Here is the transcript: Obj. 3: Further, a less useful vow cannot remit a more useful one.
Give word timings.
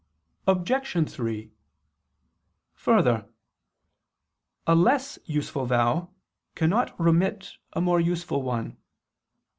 Obj. 0.47 1.07
3: 1.13 1.51
Further, 2.73 3.29
a 4.65 4.73
less 4.73 5.19
useful 5.25 5.67
vow 5.67 6.09
cannot 6.55 6.99
remit 6.99 7.57
a 7.73 7.81
more 7.81 7.99
useful 7.99 8.41
one. 8.41 8.77